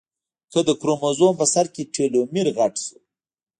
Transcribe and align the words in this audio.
اگه 0.51 0.61
د 0.67 0.69
کروموزوم 0.81 1.33
په 1.39 1.45
سر 1.53 1.65
کې 1.73 1.83
ټيلومېر 1.93 2.47
غټ 2.57 2.73
شو. 2.85 2.97